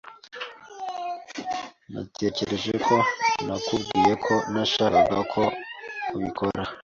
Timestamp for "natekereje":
1.93-2.73